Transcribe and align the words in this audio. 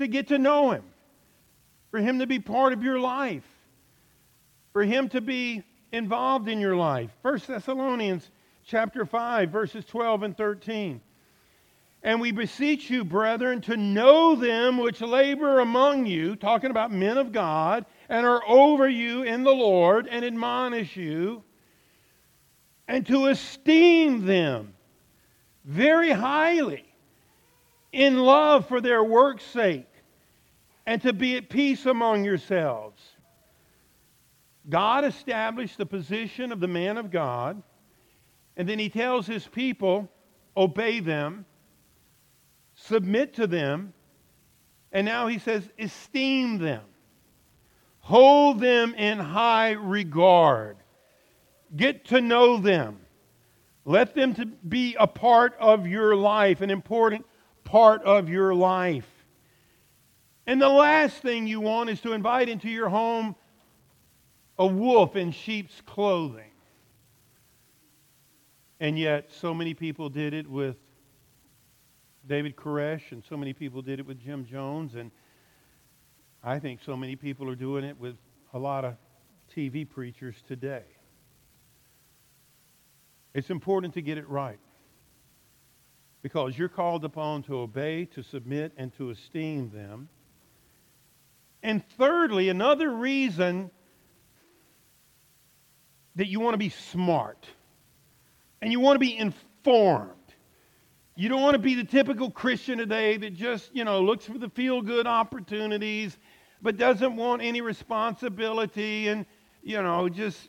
to 0.00 0.08
get 0.08 0.28
to 0.28 0.38
know 0.38 0.72
Him, 0.72 0.82
for 1.90 2.00
Him 2.00 2.18
to 2.18 2.26
be 2.26 2.38
part 2.38 2.72
of 2.72 2.82
your 2.82 2.98
life, 2.98 3.46
for 4.72 4.82
Him 4.82 5.08
to 5.10 5.20
be 5.20 5.62
involved 5.92 6.48
in 6.48 6.58
your 6.58 6.74
life. 6.74 7.10
1 7.22 7.40
Thessalonians 7.46 8.30
chapter 8.64 9.04
5, 9.04 9.50
verses 9.50 9.84
12 9.84 10.22
and 10.24 10.36
13. 10.36 11.00
And 12.02 12.18
we 12.18 12.32
beseech 12.32 12.88
you, 12.88 13.04
brethren, 13.04 13.60
to 13.62 13.76
know 13.76 14.34
them 14.34 14.78
which 14.78 15.02
labor 15.02 15.60
among 15.60 16.06
you, 16.06 16.34
talking 16.34 16.70
about 16.70 16.90
men 16.90 17.18
of 17.18 17.30
God, 17.30 17.84
and 18.08 18.24
are 18.24 18.42
over 18.48 18.88
you 18.88 19.22
in 19.22 19.44
the 19.44 19.54
Lord, 19.54 20.08
and 20.10 20.24
admonish 20.24 20.96
you, 20.96 21.42
and 22.88 23.06
to 23.06 23.26
esteem 23.26 24.24
them 24.24 24.72
very 25.64 26.10
highly 26.10 26.84
in 27.92 28.18
love 28.18 28.66
for 28.66 28.80
their 28.80 29.04
work's 29.04 29.44
sake, 29.44 29.86
and 30.86 31.00
to 31.02 31.12
be 31.12 31.36
at 31.36 31.48
peace 31.48 31.86
among 31.86 32.24
yourselves. 32.24 33.00
God 34.68 35.04
established 35.04 35.78
the 35.78 35.86
position 35.86 36.52
of 36.52 36.60
the 36.60 36.68
man 36.68 36.96
of 36.96 37.10
God, 37.10 37.62
and 38.56 38.68
then 38.68 38.78
he 38.78 38.88
tells 38.88 39.26
his 39.26 39.46
people, 39.46 40.08
obey 40.56 41.00
them 41.00 41.46
submit 42.74 43.34
to 43.34 43.46
them, 43.46 43.92
and 44.92 45.04
now 45.04 45.26
he 45.26 45.38
says, 45.38 45.68
esteem 45.78 46.58
them. 46.58 46.82
Hold 48.00 48.60
them 48.60 48.94
in 48.94 49.18
high 49.18 49.72
regard. 49.72 50.76
Get 51.76 52.06
to 52.06 52.20
know 52.20 52.56
them. 52.56 53.00
Let 53.84 54.14
them 54.14 54.34
to 54.34 54.46
be 54.46 54.96
a 54.98 55.06
part 55.06 55.54
of 55.60 55.86
your 55.86 56.16
life, 56.16 56.60
an 56.60 56.70
important 56.70 57.26
part 57.64 58.02
of 58.02 58.28
your 58.28 58.54
life. 58.54 59.08
And 60.50 60.60
the 60.60 60.68
last 60.68 61.18
thing 61.18 61.46
you 61.46 61.60
want 61.60 61.90
is 61.90 62.00
to 62.00 62.12
invite 62.12 62.48
into 62.48 62.68
your 62.68 62.88
home 62.88 63.36
a 64.58 64.66
wolf 64.66 65.14
in 65.14 65.30
sheep's 65.30 65.80
clothing. 65.86 66.50
And 68.80 68.98
yet, 68.98 69.30
so 69.30 69.54
many 69.54 69.74
people 69.74 70.08
did 70.08 70.34
it 70.34 70.50
with 70.50 70.74
David 72.26 72.56
Koresh, 72.56 73.12
and 73.12 73.22
so 73.22 73.36
many 73.36 73.52
people 73.52 73.80
did 73.80 74.00
it 74.00 74.06
with 74.06 74.18
Jim 74.18 74.44
Jones, 74.44 74.96
and 74.96 75.12
I 76.42 76.58
think 76.58 76.80
so 76.84 76.96
many 76.96 77.14
people 77.14 77.48
are 77.48 77.54
doing 77.54 77.84
it 77.84 77.96
with 78.00 78.16
a 78.52 78.58
lot 78.58 78.84
of 78.84 78.96
TV 79.54 79.88
preachers 79.88 80.34
today. 80.48 80.82
It's 83.34 83.50
important 83.50 83.94
to 83.94 84.02
get 84.02 84.18
it 84.18 84.28
right 84.28 84.58
because 86.22 86.58
you're 86.58 86.68
called 86.68 87.04
upon 87.04 87.44
to 87.44 87.56
obey, 87.56 88.06
to 88.06 88.24
submit, 88.24 88.72
and 88.76 88.92
to 88.96 89.10
esteem 89.10 89.70
them. 89.70 90.08
And 91.62 91.86
thirdly, 91.98 92.48
another 92.48 92.90
reason 92.90 93.70
that 96.16 96.26
you 96.26 96.40
want 96.40 96.54
to 96.54 96.58
be 96.58 96.70
smart 96.70 97.46
and 98.60 98.72
you 98.72 98.80
want 98.80 98.96
to 98.96 99.00
be 99.00 99.16
informed 99.16 100.12
you 101.20 101.28
don't 101.28 101.42
want 101.42 101.52
to 101.52 101.58
be 101.58 101.74
the 101.74 101.84
typical 101.84 102.30
Christian 102.30 102.78
today 102.78 103.18
that 103.18 103.34
just, 103.34 103.76
you 103.76 103.84
know, 103.84 104.00
looks 104.00 104.24
for 104.24 104.38
the 104.38 104.48
feel 104.48 104.80
good 104.80 105.06
opportunities, 105.06 106.16
but 106.62 106.78
doesn't 106.78 107.14
want 107.14 107.42
any 107.42 107.60
responsibility 107.60 109.08
and, 109.08 109.26
you 109.62 109.82
know, 109.82 110.08
just 110.08 110.48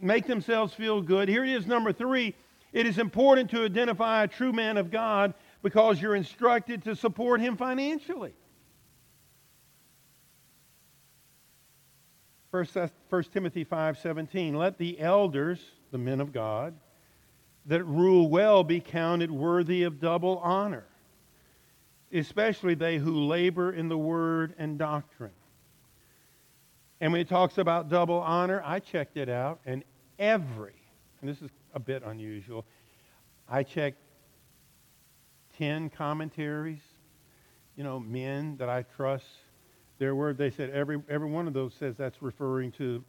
make 0.00 0.26
themselves 0.26 0.74
feel 0.74 1.00
good. 1.00 1.28
Here 1.28 1.44
it 1.44 1.50
is, 1.50 1.64
number 1.64 1.92
three. 1.92 2.34
It 2.72 2.86
is 2.86 2.98
important 2.98 3.50
to 3.50 3.64
identify 3.64 4.24
a 4.24 4.26
true 4.26 4.52
man 4.52 4.78
of 4.78 4.90
God 4.90 5.32
because 5.62 6.02
you're 6.02 6.16
instructed 6.16 6.82
to 6.86 6.96
support 6.96 7.40
him 7.40 7.56
financially. 7.56 8.34
1 12.50 12.66
Timothy 13.32 13.64
5:17 13.64 14.54
Let 14.54 14.78
the 14.78 14.98
elders, 15.00 15.60
the 15.90 15.98
men 15.98 16.20
of 16.20 16.32
God, 16.32 16.74
that 17.66 17.84
rule 17.84 18.28
well 18.28 18.64
be 18.64 18.80
counted 18.80 19.30
worthy 19.30 19.82
of 19.84 20.00
double 20.00 20.38
honor, 20.38 20.84
especially 22.12 22.74
they 22.74 22.98
who 22.98 23.26
labor 23.26 23.72
in 23.72 23.88
the 23.88 23.98
word 23.98 24.54
and 24.58 24.78
doctrine. 24.78 25.32
And 27.00 27.12
when 27.12 27.20
it 27.20 27.28
talks 27.28 27.58
about 27.58 27.88
double 27.88 28.18
honor, 28.18 28.62
I 28.64 28.80
checked 28.80 29.16
it 29.16 29.28
out, 29.28 29.60
and 29.64 29.84
every, 30.18 30.74
and 31.20 31.30
this 31.30 31.40
is 31.40 31.50
a 31.74 31.80
bit 31.80 32.02
unusual, 32.04 32.64
I 33.48 33.62
checked 33.62 33.98
10 35.56 35.90
commentaries, 35.90 36.80
you 37.76 37.84
know, 37.84 38.00
men 38.00 38.56
that 38.56 38.68
I 38.68 38.82
trust 38.82 39.26
their 40.00 40.16
word. 40.16 40.36
They 40.36 40.50
said 40.50 40.70
every, 40.70 41.00
every 41.08 41.30
one 41.30 41.46
of 41.46 41.52
those 41.52 41.72
says 41.74 41.94
that's 41.96 42.20
referring 42.20 42.72
to 42.72 43.04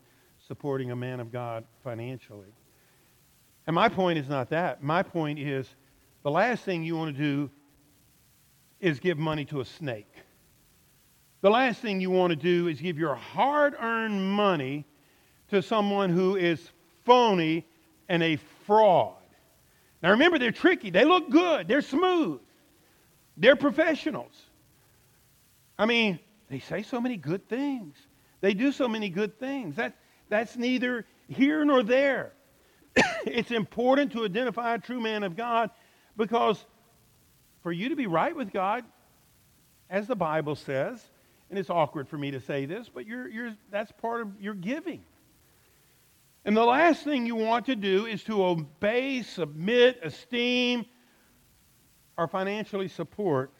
supporting 0.47 0.91
a 0.91 0.95
man 0.95 1.19
of 1.19 1.31
God 1.31 1.63
financially. 1.83 2.53
And 3.65 3.73
my 3.73 3.89
point 3.89 4.19
is 4.19 4.29
not 4.29 4.49
that. 4.51 4.83
My 4.83 5.01
point 5.01 5.39
is 5.39 5.67
the 6.23 6.29
last 6.29 6.63
thing 6.63 6.83
you 6.83 6.95
want 6.95 7.15
to 7.15 7.23
do 7.23 7.49
is 8.79 8.99
give 8.99 9.17
money 9.17 9.45
to 9.45 9.61
a 9.61 9.65
snake. 9.65 10.13
The 11.41 11.49
last 11.49 11.81
thing 11.81 12.01
you 12.01 12.11
want 12.11 12.31
to 12.31 12.35
do 12.35 12.67
is 12.67 12.79
give 12.79 12.99
your 12.99 13.15
hard 13.15 13.73
earned 13.79 14.31
money 14.31 14.85
to 15.49 15.61
someone 15.61 16.09
who 16.09 16.35
is 16.35 16.71
phony 17.05 17.65
and 18.09 18.21
a 18.21 18.37
fraud. 18.65 19.15
Now 20.03 20.11
remember, 20.11 20.37
they're 20.37 20.51
tricky. 20.51 20.89
They 20.89 21.05
look 21.05 21.29
good. 21.29 21.67
They're 21.67 21.81
smooth. 21.81 22.41
They're 23.37 23.55
professionals. 23.55 24.33
I 25.77 25.85
mean, 25.85 26.19
they 26.51 26.59
say 26.59 26.83
so 26.83 26.99
many 26.99 27.15
good 27.15 27.47
things. 27.47 27.95
They 28.41 28.53
do 28.53 28.73
so 28.73 28.89
many 28.89 29.07
good 29.07 29.39
things. 29.39 29.77
That, 29.77 29.95
that's 30.27 30.57
neither 30.57 31.05
here 31.29 31.63
nor 31.63 31.81
there. 31.81 32.33
it's 33.25 33.51
important 33.51 34.11
to 34.11 34.25
identify 34.25 34.75
a 34.75 34.77
true 34.77 34.99
man 34.99 35.23
of 35.23 35.37
God 35.37 35.69
because 36.17 36.63
for 37.63 37.71
you 37.71 37.87
to 37.87 37.95
be 37.95 38.05
right 38.05 38.35
with 38.35 38.51
God, 38.51 38.83
as 39.89 40.07
the 40.07 40.15
Bible 40.15 40.55
says, 40.55 41.01
and 41.49 41.57
it's 41.57 41.69
awkward 41.69 42.09
for 42.09 42.17
me 42.17 42.31
to 42.31 42.41
say 42.41 42.65
this, 42.65 42.89
but 42.93 43.05
you're, 43.07 43.29
you're, 43.29 43.55
that's 43.69 43.93
part 43.93 44.21
of 44.21 44.41
your 44.41 44.53
giving. 44.53 45.01
And 46.43 46.57
the 46.57 46.65
last 46.65 47.05
thing 47.05 47.25
you 47.25 47.35
want 47.35 47.67
to 47.67 47.77
do 47.77 48.07
is 48.07 48.25
to 48.25 48.43
obey, 48.43 49.21
submit, 49.21 50.01
esteem, 50.03 50.85
or 52.17 52.27
financially 52.27 52.89
support 52.89 53.53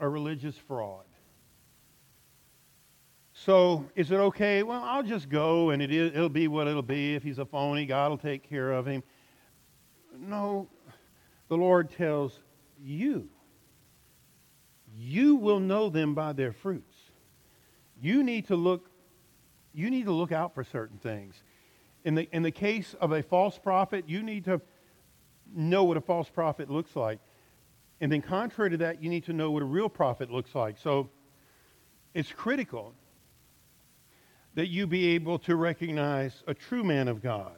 a 0.00 0.08
religious 0.08 0.56
fraud. 0.56 1.04
So 3.32 3.84
is 3.94 4.10
it 4.10 4.16
okay? 4.16 4.62
Well, 4.62 4.82
I'll 4.82 5.02
just 5.02 5.28
go 5.28 5.70
and 5.70 5.82
it 5.82 5.92
is, 5.92 6.12
it'll 6.14 6.28
be 6.28 6.48
what 6.48 6.66
it'll 6.66 6.82
be. 6.82 7.14
If 7.14 7.22
he's 7.22 7.38
a 7.38 7.44
phony, 7.44 7.86
God 7.86 8.10
will 8.10 8.18
take 8.18 8.48
care 8.48 8.72
of 8.72 8.86
him. 8.86 9.02
No, 10.18 10.68
the 11.48 11.56
Lord 11.56 11.90
tells 11.90 12.40
you. 12.82 13.28
You 14.98 15.36
will 15.36 15.60
know 15.60 15.90
them 15.90 16.14
by 16.14 16.32
their 16.32 16.52
fruits. 16.52 16.96
You 18.00 18.22
need 18.22 18.46
to 18.48 18.56
look, 18.56 18.90
you 19.74 19.90
need 19.90 20.06
to 20.06 20.12
look 20.12 20.32
out 20.32 20.54
for 20.54 20.64
certain 20.64 20.98
things. 20.98 21.42
In 22.04 22.14
the, 22.14 22.28
in 22.32 22.42
the 22.42 22.50
case 22.50 22.94
of 23.00 23.12
a 23.12 23.22
false 23.22 23.58
prophet, 23.58 24.04
you 24.08 24.22
need 24.22 24.44
to 24.46 24.62
know 25.54 25.84
what 25.84 25.96
a 25.96 26.00
false 26.00 26.30
prophet 26.30 26.70
looks 26.70 26.96
like. 26.96 27.18
And 28.00 28.12
then 28.12 28.22
contrary 28.22 28.70
to 28.70 28.76
that, 28.78 29.02
you 29.02 29.08
need 29.08 29.24
to 29.24 29.32
know 29.32 29.50
what 29.50 29.62
a 29.62 29.66
real 29.66 29.88
prophet 29.88 30.30
looks 30.30 30.54
like. 30.54 30.76
So 30.78 31.08
it's 32.14 32.30
critical 32.30 32.94
that 34.54 34.68
you 34.68 34.86
be 34.86 35.08
able 35.08 35.38
to 35.40 35.56
recognize 35.56 36.42
a 36.46 36.54
true 36.54 36.82
man 36.82 37.08
of 37.08 37.22
God. 37.22 37.56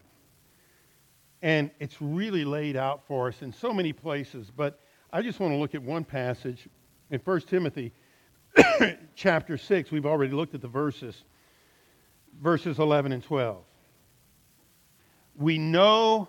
And 1.43 1.71
it's 1.78 2.00
really 2.00 2.44
laid 2.44 2.76
out 2.76 3.06
for 3.06 3.28
us 3.28 3.43
in 3.43 3.53
so 3.53 3.72
many 3.72 3.93
places, 3.93 4.50
but 4.54 4.81
I 5.12 5.22
just 5.22 5.38
want 5.38 5.53
to 5.53 5.56
look 5.56 5.75
at 5.75 5.82
one 5.82 6.04
passage 6.04 6.69
in 7.10 7.20
1 7.20 7.41
Timothy 7.43 7.93
chapter 9.14 9.56
6. 9.56 9.91
We've 9.93 10.06
already 10.06 10.32
looked 10.32 10.55
at 10.55 10.61
the 10.61 10.69
verses, 10.69 11.23
verses 12.41 12.81
11 12.81 13.12
and 13.12 13.23
12. 13.23 13.62
We 15.37 15.58
know 15.58 16.29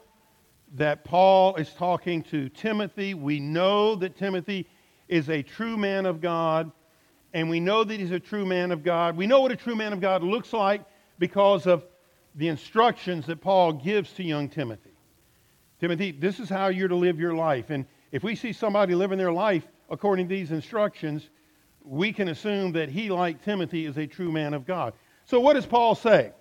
that 0.76 1.04
Paul 1.04 1.56
is 1.56 1.74
talking 1.74 2.24
to 2.24 2.50
Timothy. 2.50 3.14
We 3.14 3.40
know 3.40 3.96
that 3.96 4.18
Timothy 4.18 4.68
is 5.08 5.30
a 5.30 5.42
true 5.42 5.78
man 5.78 6.06
of 6.06 6.22
God 6.22 6.72
and 7.34 7.50
we 7.50 7.60
know 7.60 7.84
that 7.84 8.00
he's 8.00 8.12
a 8.12 8.20
true 8.20 8.46
man 8.46 8.72
of 8.72 8.84
God. 8.84 9.16
We 9.16 9.28
know 9.28 9.42
what 9.42 9.52
a 9.52 9.56
true 9.56 9.76
man 9.76 9.94
of 9.94 10.02
God 10.02 10.24
looks 10.24 10.52
like 10.52 10.84
because 11.20 11.68
of 11.68 11.84
the 12.36 12.48
instructions 12.48 13.28
that 13.28 13.42
Paul 13.42 13.74
gives 13.74 14.12
to 14.14 14.24
young 14.24 14.50
Timothy. 14.50 14.92
Timothy, 15.80 16.12
this 16.12 16.40
is 16.40 16.50
how 16.50 16.68
you're 16.68 16.88
to 16.88 16.96
live 16.96 17.20
your 17.20 17.36
life. 17.36 17.70
And 17.70 17.86
if 18.12 18.24
we 18.24 18.36
see 18.36 18.52
somebody 18.52 18.96
living 18.96 19.18
their 19.18 19.32
life 19.32 19.68
according 19.90 20.28
to 20.28 20.36
these 20.36 20.52
instructions, 20.52 21.30
we 21.84 22.12
can 22.12 22.30
assume 22.30 22.72
that 22.74 22.90
he, 22.90 23.10
like 23.10 23.44
Timothy, 23.44 23.86
is 23.86 23.98
a 23.98 24.08
true 24.08 24.32
man 24.32 24.54
of 24.54 24.66
God. 24.66 24.94
So, 25.26 25.40
what 25.40 25.54
does 25.54 25.66
Paul 25.66 25.96
say? 25.96 26.32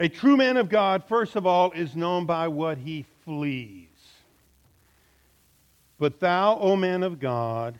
A 0.00 0.08
true 0.08 0.36
man 0.36 0.56
of 0.56 0.68
God, 0.68 1.04
first 1.08 1.36
of 1.36 1.46
all, 1.46 1.70
is 1.70 1.94
known 1.94 2.26
by 2.26 2.48
what 2.48 2.78
he 2.78 3.04
flees. 3.24 3.88
But 5.98 6.18
thou, 6.18 6.58
O 6.58 6.74
man 6.74 7.02
of 7.04 7.20
God, 7.20 7.78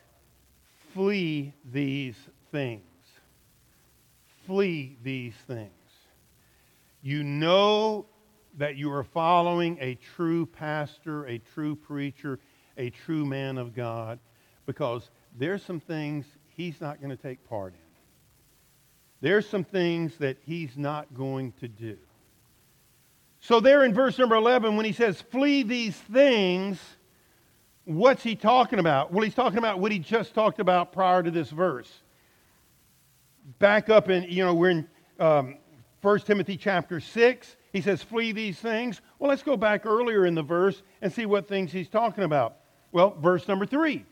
flee 0.93 1.53
these 1.73 2.17
things. 2.53 2.83
Flee 4.47 4.97
these 5.03 5.35
things. 5.47 5.71
You 7.03 7.25
know 7.25 8.07
that 8.57 8.77
you 8.77 8.93
are 8.93 9.05
following 9.05 9.77
a 9.81 9.99
true 10.15 10.47
pastor, 10.47 11.27
a 11.27 11.39
true 11.39 11.75
preacher, 11.75 12.39
a 12.79 12.91
true 12.91 13.27
man 13.27 13.59
of 13.59 13.75
God, 13.75 14.21
because 14.67 15.11
there's 15.37 15.63
some 15.63 15.81
things 15.81 16.25
he's 16.57 16.81
not 16.81 17.01
going 17.01 17.11
to 17.11 17.21
take 17.21 17.47
part 17.49 17.75
in. 17.75 17.84
There's 19.21 19.49
some 19.49 19.65
things 19.65 20.17
that 20.19 20.37
he's 20.45 20.77
not 20.77 21.15
going 21.15 21.53
to 21.61 21.69
do. 21.69 21.97
So, 23.41 23.61
there 23.61 23.85
in 23.85 23.93
verse 23.93 24.19
number 24.19 24.37
11, 24.37 24.77
when 24.77 24.87
he 24.87 24.93
says, 24.93 25.21
flee 25.21 25.63
these 25.63 25.97
things, 25.97 26.81
what's 27.85 28.23
he 28.23 28.37
talking 28.37 28.79
about? 28.79 29.13
Well, 29.13 29.23
he's 29.23 29.35
talking 29.35 29.59
about 29.59 29.81
what 29.81 29.93
he 29.93 29.99
just 29.99 30.35
talked 30.35 30.61
about 30.61 30.93
prior 30.93 31.23
to 31.23 31.31
this 31.31 31.51
verse. 31.51 31.93
Back 33.59 33.91
up 33.91 34.09
in, 34.09 34.25
you 34.25 34.45
know, 34.45 34.55
we're 34.55 34.71
in 34.71 34.89
um, 35.21 35.59
1 36.01 36.21
Timothy 36.21 36.57
chapter 36.57 37.01
6. 37.01 37.57
He 37.73 37.81
says, 37.81 38.03
flee 38.03 38.33
these 38.33 38.59
things. 38.59 39.01
Well, 39.19 39.29
let's 39.29 39.43
go 39.43 39.57
back 39.57 39.85
earlier 39.85 40.25
in 40.27 40.35
the 40.35 40.43
verse 40.43 40.83
and 41.03 41.13
see 41.13 41.27
what 41.27 41.49
things 41.49 41.73
he's 41.73 41.89
talking 41.89 42.25
about. 42.25 42.57
Well, 42.93 43.17
verse 43.21 43.47
number 43.49 43.67
3. 43.67 44.07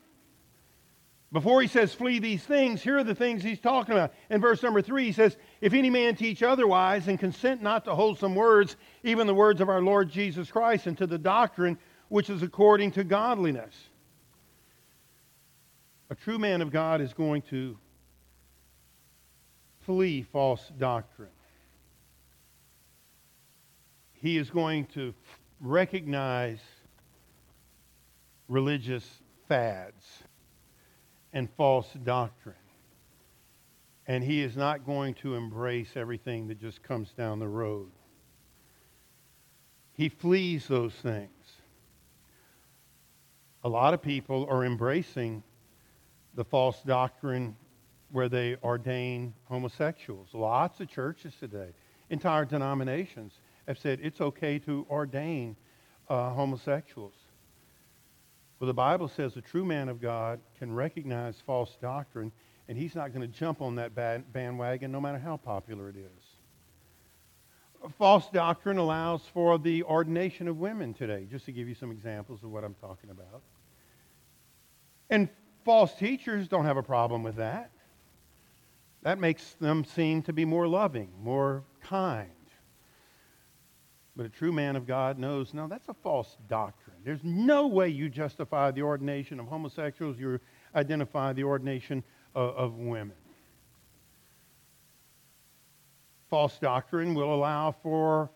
Before 1.33 1.63
he 1.63 1.67
says, 1.67 1.95
flee 1.95 2.19
these 2.19 2.43
things, 2.43 2.83
here 2.83 2.99
are 2.99 3.03
the 3.03 3.15
things 3.15 3.41
he's 3.41 3.59
talking 3.59 3.95
about. 3.95 4.13
In 4.29 4.39
verse 4.39 4.61
number 4.61 4.83
three, 4.83 5.05
he 5.05 5.11
says, 5.11 5.35
If 5.61 5.73
any 5.73 5.89
man 5.89 6.15
teach 6.15 6.43
otherwise 6.43 7.07
and 7.07 7.19
consent 7.19 7.63
not 7.63 7.85
to 7.85 7.95
hold 7.95 8.19
some 8.19 8.35
words, 8.35 8.75
even 9.01 9.25
the 9.25 9.33
words 9.33 9.59
of 9.59 9.67
our 9.67 9.81
Lord 9.81 10.11
Jesus 10.11 10.51
Christ, 10.51 10.85
and 10.85 10.95
to 10.99 11.07
the 11.07 11.17
doctrine 11.17 11.79
which 12.09 12.29
is 12.29 12.43
according 12.43 12.91
to 12.91 13.03
godliness. 13.03 13.73
A 16.11 16.15
true 16.15 16.37
man 16.37 16.61
of 16.61 16.69
God 16.69 17.01
is 17.01 17.13
going 17.13 17.41
to 17.49 17.79
flee 19.79 20.21
false 20.21 20.71
doctrine. 20.77 21.29
He 24.13 24.37
is 24.37 24.51
going 24.51 24.85
to 24.93 25.15
recognize 25.59 26.59
religious 28.47 29.03
fads 29.47 30.23
and 31.33 31.49
false 31.57 31.91
doctrine. 32.03 32.55
And 34.05 34.23
he 34.23 34.41
is 34.41 34.55
not 34.55 34.85
going 34.85 35.15
to 35.15 35.35
embrace 35.35 35.91
everything 35.95 36.47
that 36.47 36.59
just 36.59 36.83
comes 36.83 37.11
down 37.11 37.39
the 37.39 37.47
road. 37.47 37.89
He 39.93 40.09
flees 40.09 40.67
those 40.67 40.93
things. 40.93 41.29
A 43.63 43.69
lot 43.69 43.93
of 43.93 44.01
people 44.01 44.45
are 44.49 44.65
embracing 44.65 45.41
the 46.35 46.43
false 46.43 46.81
doctrine 46.85 47.55
where 48.11 48.27
they 48.27 48.57
ordain 48.61 49.33
homosexuals. 49.45 50.29
Lots 50.33 50.79
of 50.81 50.89
churches 50.89 51.33
today, 51.39 51.69
entire 52.09 52.45
denominations, 52.45 53.33
have 53.67 53.79
said 53.79 53.99
it's 54.03 54.19
okay 54.19 54.59
to 54.59 54.85
ordain 54.89 55.55
uh, 56.09 56.31
homosexuals. 56.31 57.15
Well, 58.63 58.67
the 58.69 58.73
Bible 58.75 59.09
says 59.09 59.35
a 59.35 59.41
true 59.41 59.65
man 59.65 59.89
of 59.89 59.99
God 59.99 60.39
can 60.57 60.73
recognize 60.73 61.35
false 61.45 61.77
doctrine, 61.81 62.31
and 62.69 62.77
he's 62.77 62.95
not 62.95 63.13
going 63.13 63.19
to 63.19 63.27
jump 63.27 63.61
on 63.61 63.75
that 63.75 63.93
bandwagon 63.93 64.89
no 64.89 65.01
matter 65.01 65.19
how 65.19 65.35
popular 65.35 65.89
it 65.89 65.97
is. 65.97 67.91
False 67.97 68.29
doctrine 68.29 68.77
allows 68.77 69.21
for 69.33 69.57
the 69.57 69.83
ordination 69.83 70.47
of 70.47 70.59
women 70.59 70.93
today, 70.93 71.27
just 71.29 71.43
to 71.43 71.51
give 71.51 71.67
you 71.67 71.75
some 71.75 71.91
examples 71.91 72.41
of 72.41 72.51
what 72.51 72.63
I'm 72.63 72.75
talking 72.75 73.09
about. 73.09 73.41
And 75.09 75.27
false 75.65 75.93
teachers 75.95 76.47
don't 76.47 76.63
have 76.63 76.77
a 76.77 76.83
problem 76.83 77.21
with 77.21 77.35
that. 77.35 77.69
That 79.01 79.19
makes 79.19 79.55
them 79.55 79.83
seem 79.83 80.21
to 80.21 80.31
be 80.31 80.45
more 80.45 80.69
loving, 80.69 81.09
more 81.21 81.65
kind. 81.81 82.29
But 84.15 84.25
a 84.25 84.29
true 84.29 84.53
man 84.53 84.77
of 84.77 84.87
God 84.87 85.19
knows, 85.19 85.53
no, 85.53 85.67
that's 85.67 85.89
a 85.89 85.95
false 85.95 86.37
doctrine. 86.47 86.92
There's 87.03 87.23
no 87.23 87.67
way 87.67 87.89
you 87.89 88.09
justify 88.09 88.71
the 88.71 88.81
ordination 88.81 89.39
of 89.39 89.47
homosexuals, 89.47 90.17
you 90.17 90.39
identify 90.75 91.33
the 91.33 91.43
ordination 91.43 92.03
of, 92.33 92.55
of 92.55 92.77
women. 92.77 93.15
False 96.29 96.57
doctrine 96.57 97.13
will 97.13 97.33
allow 97.33 97.71
for 97.71 98.31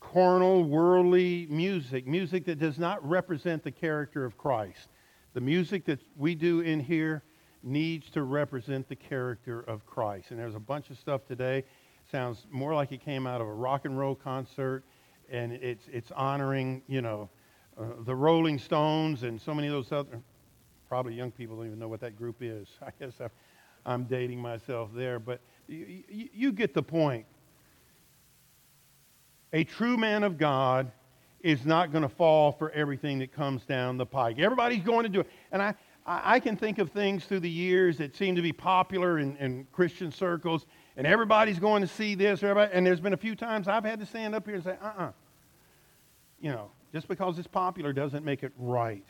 carnal, 0.00 0.64
worldly 0.64 1.46
music, 1.50 2.06
music 2.06 2.44
that 2.46 2.58
does 2.58 2.78
not 2.78 3.06
represent 3.06 3.62
the 3.62 3.70
character 3.70 4.24
of 4.24 4.38
Christ. 4.38 4.88
The 5.34 5.40
music 5.40 5.84
that 5.86 6.00
we 6.16 6.34
do 6.34 6.60
in 6.60 6.80
here 6.80 7.22
needs 7.62 8.10
to 8.10 8.22
represent 8.22 8.88
the 8.88 8.96
character 8.96 9.60
of 9.62 9.84
Christ. 9.86 10.30
And 10.30 10.38
there's 10.38 10.54
a 10.54 10.60
bunch 10.60 10.90
of 10.90 10.98
stuff 10.98 11.26
today 11.26 11.64
sounds 12.10 12.46
more 12.50 12.74
like 12.74 12.92
it 12.92 13.04
came 13.04 13.26
out 13.26 13.40
of 13.40 13.46
a 13.46 13.52
rock 13.52 13.84
and 13.84 13.98
roll 13.98 14.14
concert 14.14 14.82
and 15.30 15.52
it's 15.52 15.86
it's 15.92 16.10
honoring, 16.10 16.82
you 16.88 17.00
know, 17.00 17.28
uh, 17.80 17.84
the 18.04 18.14
Rolling 18.14 18.58
Stones 18.58 19.22
and 19.22 19.40
so 19.40 19.54
many 19.54 19.68
of 19.68 19.72
those 19.72 19.90
other, 19.90 20.20
probably 20.88 21.14
young 21.14 21.30
people 21.30 21.56
don't 21.56 21.66
even 21.66 21.78
know 21.78 21.88
what 21.88 22.00
that 22.00 22.16
group 22.16 22.36
is. 22.40 22.68
I 22.82 22.90
guess 22.98 23.14
I'm, 23.20 23.30
I'm 23.86 24.04
dating 24.04 24.38
myself 24.40 24.90
there, 24.94 25.18
but 25.18 25.40
you, 25.66 26.02
you, 26.08 26.28
you 26.34 26.52
get 26.52 26.74
the 26.74 26.82
point. 26.82 27.24
A 29.52 29.64
true 29.64 29.96
man 29.96 30.22
of 30.22 30.36
God 30.36 30.92
is 31.40 31.64
not 31.64 31.90
going 31.90 32.02
to 32.02 32.08
fall 32.08 32.52
for 32.52 32.70
everything 32.72 33.18
that 33.20 33.32
comes 33.32 33.64
down 33.64 33.96
the 33.96 34.06
pike. 34.06 34.38
Everybody's 34.38 34.82
going 34.82 35.04
to 35.04 35.08
do 35.08 35.20
it. 35.20 35.30
And 35.50 35.62
I, 35.62 35.74
I 36.06 36.38
can 36.38 36.56
think 36.56 36.78
of 36.78 36.90
things 36.90 37.24
through 37.24 37.40
the 37.40 37.50
years 37.50 37.96
that 37.98 38.14
seem 38.14 38.36
to 38.36 38.42
be 38.42 38.52
popular 38.52 39.18
in, 39.18 39.36
in 39.38 39.66
Christian 39.72 40.12
circles, 40.12 40.66
and 40.96 41.06
everybody's 41.06 41.58
going 41.58 41.80
to 41.80 41.88
see 41.88 42.14
this. 42.14 42.42
Everybody, 42.42 42.72
and 42.74 42.86
there's 42.86 43.00
been 43.00 43.14
a 43.14 43.18
few 43.18 43.34
times 43.34 43.68
I've 43.68 43.84
had 43.84 44.00
to 44.00 44.06
stand 44.06 44.34
up 44.34 44.46
here 44.46 44.56
and 44.56 44.64
say, 44.64 44.76
uh 44.82 44.86
uh-uh. 44.86 45.02
uh 45.04 45.12
You 46.40 46.50
know, 46.50 46.70
just 46.92 47.08
because 47.08 47.38
it's 47.38 47.48
popular 47.48 47.92
doesn't 47.92 48.24
make 48.24 48.42
it 48.42 48.52
right. 48.58 49.06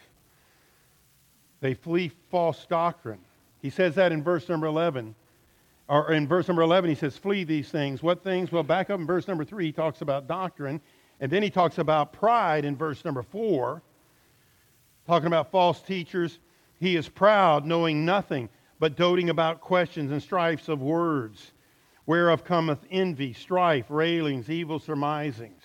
They 1.61 1.75
flee 1.75 2.11
false 2.31 2.67
doctrine. 2.69 3.21
He 3.61 3.71
says 3.71 3.95
that 3.97 4.13
in 4.13 4.23
verse 4.23 4.49
number 4.49 4.67
11. 4.67 5.15
Or 5.89 6.13
in 6.13 6.29
verse 6.29 6.47
number 6.47 6.63
11, 6.63 6.89
he 6.89 6.97
says, 6.97 7.17
Flee 7.17 7.45
these 7.45 7.69
things. 7.69 8.03
What 8.03 8.23
things? 8.23 8.53
Well, 8.53 8.63
back 8.63 8.91
up 8.91 9.01
in 9.01 9.07
verse 9.07 9.27
number 9.27 9.45
3, 9.45 9.67
he 9.67 9.73
talks 9.73 10.03
about 10.03 10.29
doctrine. 10.29 10.81
And 11.21 11.31
then 11.31 11.43
he 11.43 11.51
talks 11.51 11.79
about 11.79 12.13
pride 12.13 12.65
in 12.65 12.77
verse 12.77 13.05
number 13.05 13.23
4, 13.23 13.83
talking 15.07 15.27
about 15.27 15.51
false 15.51 15.83
teachers. 15.83 16.39
He 16.79 16.97
is 16.97 17.09
proud, 17.09 17.67
knowing 17.67 18.07
nothing, 18.07 18.49
but 18.79 18.97
doting 18.97 19.29
about 19.29 19.61
questions 19.61 20.13
and 20.13 20.23
strifes 20.23 20.69
of 20.69 20.81
words, 20.81 21.53
whereof 22.07 22.43
cometh 22.43 22.79
envy, 22.91 23.35
strife, 23.35 23.85
railings, 23.91 24.49
evil 24.49 24.79
surmisings. 24.79 25.60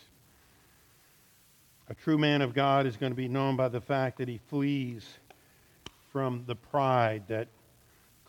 A 1.88 1.94
true 1.94 2.18
man 2.18 2.42
of 2.42 2.54
God 2.54 2.88
is 2.88 2.98
going 2.98 3.12
to 3.12 3.15
be 3.15 3.27
known 3.27 3.56
by 3.56 3.68
the 3.68 3.82
fact 3.82 4.18
that 4.18 4.27
he 4.27 4.39
flees 4.50 5.08
from 6.12 6.44
the 6.48 6.56
pride 6.56 7.24
that 7.27 7.48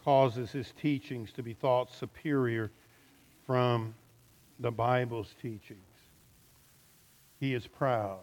causes 0.05 0.53
his 0.53 0.73
teachings 0.81 1.33
to 1.33 1.43
be 1.43 1.55
thought 1.55 1.91
superior 1.91 2.71
from 3.47 3.95
the 4.61 4.71
Bible's 4.71 5.35
teachings. 5.41 5.81
He 7.41 7.55
is 7.55 7.67
proud. 7.67 8.21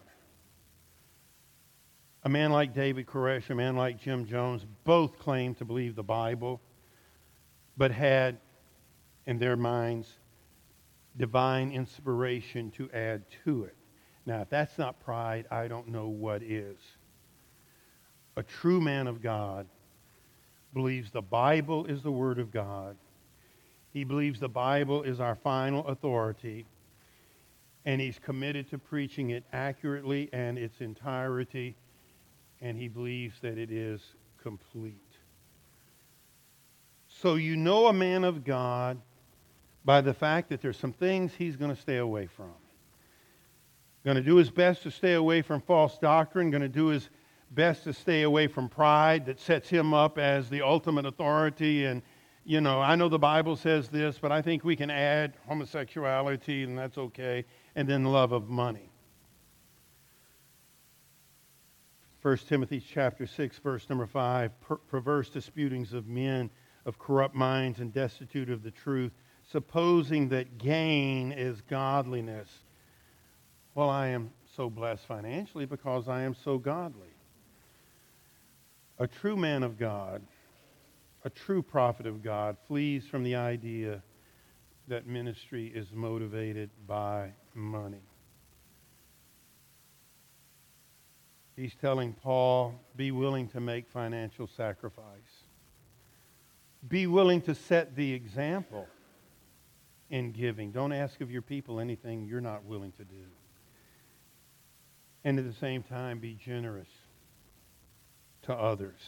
A 2.22 2.28
man 2.28 2.52
like 2.52 2.72
David 2.72 3.06
Koresh, 3.06 3.50
a 3.50 3.54
man 3.54 3.76
like 3.76 4.00
Jim 4.00 4.26
Jones, 4.26 4.64
both 4.84 5.18
claimed 5.18 5.58
to 5.58 5.64
believe 5.64 5.96
the 5.96 6.02
Bible, 6.02 6.60
but 7.76 7.90
had 7.90 8.38
in 9.26 9.38
their 9.38 9.56
minds 9.56 10.08
divine 11.16 11.72
inspiration 11.72 12.70
to 12.72 12.88
add 12.92 13.24
to 13.44 13.64
it. 13.64 13.76
Now, 14.26 14.40
if 14.40 14.48
that's 14.48 14.78
not 14.78 15.00
pride, 15.00 15.46
I 15.50 15.68
don't 15.68 15.88
know 15.88 16.08
what 16.08 16.42
is. 16.42 16.78
A 18.36 18.42
true 18.42 18.80
man 18.80 19.06
of 19.06 19.22
God 19.22 19.66
believes 20.72 21.10
the 21.10 21.22
Bible 21.22 21.86
is 21.86 22.02
the 22.02 22.10
Word 22.10 22.38
of 22.38 22.50
God. 22.50 22.96
He 23.92 24.02
believes 24.02 24.40
the 24.40 24.48
Bible 24.48 25.02
is 25.02 25.20
our 25.20 25.36
final 25.36 25.86
authority, 25.86 26.66
and 27.84 28.00
he's 28.00 28.18
committed 28.18 28.68
to 28.70 28.78
preaching 28.78 29.30
it 29.30 29.44
accurately 29.52 30.28
and 30.32 30.58
its 30.58 30.80
entirety, 30.80 31.76
and 32.60 32.76
he 32.76 32.88
believes 32.88 33.38
that 33.40 33.56
it 33.56 33.70
is 33.70 34.00
complete. 34.42 35.00
So 37.06 37.36
you 37.36 37.56
know 37.56 37.86
a 37.86 37.92
man 37.92 38.24
of 38.24 38.44
God 38.44 39.00
by 39.84 40.00
the 40.00 40.14
fact 40.14 40.48
that 40.48 40.60
there's 40.60 40.78
some 40.78 40.92
things 40.92 41.32
he's 41.34 41.56
going 41.56 41.74
to 41.74 41.80
stay 41.80 41.98
away 41.98 42.26
from. 42.26 42.52
Going 44.04 44.16
to 44.16 44.22
do 44.22 44.36
his 44.36 44.50
best 44.50 44.82
to 44.82 44.90
stay 44.90 45.14
away 45.14 45.40
from 45.40 45.62
false 45.62 45.98
doctrine, 45.98 46.50
going 46.50 46.62
to 46.62 46.68
do 46.68 46.88
his 46.88 47.08
best 47.50 47.84
to 47.84 47.92
stay 47.92 48.22
away 48.22 48.46
from 48.46 48.68
pride 48.68 49.26
that 49.26 49.40
sets 49.40 49.68
him 49.68 49.94
up 49.94 50.18
as 50.18 50.50
the 50.50 50.60
ultimate 50.60 51.06
authority. 51.06 51.86
And, 51.86 52.02
you 52.44 52.60
know, 52.60 52.80
I 52.80 52.96
know 52.96 53.08
the 53.08 53.18
Bible 53.18 53.56
says 53.56 53.88
this, 53.88 54.18
but 54.18 54.30
I 54.30 54.42
think 54.42 54.64
we 54.64 54.76
can 54.76 54.90
add 54.90 55.34
homosexuality, 55.48 56.64
and 56.64 56.76
that's 56.76 56.98
okay, 56.98 57.44
and 57.74 57.88
then 57.88 58.04
love 58.04 58.32
of 58.32 58.50
money. 58.50 58.90
1 62.20 62.38
Timothy 62.48 62.80
chapter 62.80 63.26
6, 63.26 63.58
verse 63.58 63.88
number 63.88 64.06
5, 64.06 64.60
per- 64.60 64.76
perverse 64.76 65.28
disputings 65.28 65.92
of 65.92 66.06
men 66.06 66.50
of 66.86 66.98
corrupt 66.98 67.34
minds 67.34 67.80
and 67.80 67.92
destitute 67.92 68.50
of 68.50 68.62
the 68.62 68.70
truth, 68.70 69.12
supposing 69.50 70.28
that 70.30 70.58
gain 70.58 71.32
is 71.32 71.60
godliness. 71.62 72.63
Well, 73.74 73.90
I 73.90 74.08
am 74.08 74.30
so 74.56 74.70
blessed 74.70 75.04
financially 75.06 75.66
because 75.66 76.08
I 76.08 76.22
am 76.22 76.34
so 76.34 76.58
godly. 76.58 77.08
A 78.98 79.08
true 79.08 79.36
man 79.36 79.64
of 79.64 79.76
God, 79.76 80.22
a 81.24 81.30
true 81.30 81.62
prophet 81.62 82.06
of 82.06 82.22
God, 82.22 82.56
flees 82.68 83.04
from 83.06 83.24
the 83.24 83.34
idea 83.34 84.02
that 84.86 85.06
ministry 85.06 85.66
is 85.74 85.92
motivated 85.92 86.70
by 86.86 87.32
money. 87.54 88.02
He's 91.56 91.74
telling 91.74 92.12
Paul, 92.12 92.74
be 92.96 93.10
willing 93.10 93.48
to 93.48 93.60
make 93.60 93.88
financial 93.88 94.46
sacrifice. 94.46 95.04
Be 96.88 97.06
willing 97.06 97.40
to 97.42 97.54
set 97.54 97.96
the 97.96 98.12
example 98.12 98.86
in 100.10 100.32
giving. 100.32 100.70
Don't 100.70 100.92
ask 100.92 101.20
of 101.20 101.30
your 101.30 101.42
people 101.42 101.80
anything 101.80 102.24
you're 102.24 102.40
not 102.40 102.64
willing 102.64 102.92
to 102.92 103.04
do. 103.04 103.24
And 105.24 105.38
at 105.38 105.46
the 105.46 105.58
same 105.58 105.82
time, 105.82 106.18
be 106.18 106.34
generous 106.34 106.88
to 108.42 108.52
others. 108.52 109.00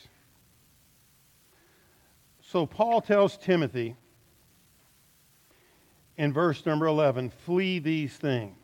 So 2.40 2.64
Paul 2.64 3.00
tells 3.00 3.36
Timothy 3.36 3.96
in 6.16 6.32
verse 6.32 6.64
number 6.64 6.86
11 6.86 7.30
flee 7.30 7.78
these 7.78 8.16
things. 8.16 8.56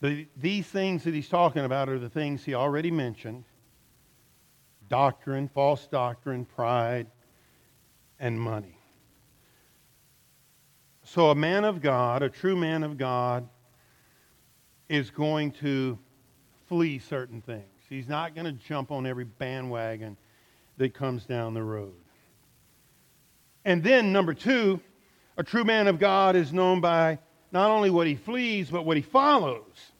The, 0.00 0.26
these 0.34 0.66
things 0.66 1.04
that 1.04 1.12
he's 1.12 1.28
talking 1.28 1.64
about 1.64 1.90
are 1.90 1.98
the 1.98 2.08
things 2.08 2.44
he 2.44 2.54
already 2.54 2.90
mentioned 2.90 3.44
doctrine, 4.88 5.48
false 5.48 5.86
doctrine, 5.86 6.44
pride, 6.44 7.06
and 8.18 8.40
money. 8.40 8.76
So, 11.04 11.30
a 11.30 11.34
man 11.34 11.64
of 11.64 11.80
God, 11.80 12.22
a 12.22 12.28
true 12.28 12.56
man 12.56 12.82
of 12.82 12.98
God, 12.98 13.48
is 14.90 15.08
going 15.08 15.52
to 15.52 15.96
flee 16.68 16.98
certain 16.98 17.40
things. 17.40 17.64
He's 17.88 18.08
not 18.08 18.34
going 18.34 18.46
to 18.46 18.52
jump 18.52 18.90
on 18.90 19.06
every 19.06 19.24
bandwagon 19.24 20.16
that 20.78 20.94
comes 20.94 21.24
down 21.24 21.54
the 21.54 21.62
road. 21.62 21.94
And 23.64 23.84
then, 23.84 24.12
number 24.12 24.34
two, 24.34 24.80
a 25.36 25.44
true 25.44 25.62
man 25.62 25.86
of 25.86 26.00
God 26.00 26.34
is 26.34 26.52
known 26.52 26.80
by 26.80 27.20
not 27.52 27.70
only 27.70 27.88
what 27.88 28.08
he 28.08 28.16
flees, 28.16 28.68
but 28.68 28.84
what 28.84 28.96
he 28.96 29.02
follows. 29.02 29.92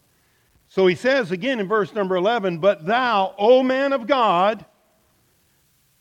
So 0.68 0.88
he 0.88 0.96
says 0.96 1.30
again 1.30 1.60
in 1.60 1.68
verse 1.68 1.94
number 1.94 2.16
11, 2.16 2.58
But 2.58 2.84
thou, 2.84 3.34
O 3.38 3.62
man 3.62 3.92
of 3.92 4.08
God, 4.08 4.64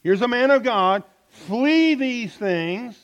here's 0.01 0.21
a 0.23 0.27
man 0.27 0.49
of 0.49 0.63
God, 0.63 1.03
flee 1.29 1.93
these 1.93 2.33
things. 2.33 2.97